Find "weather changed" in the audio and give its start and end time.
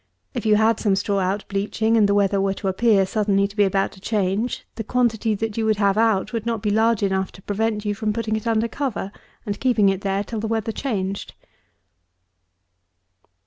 10.47-11.35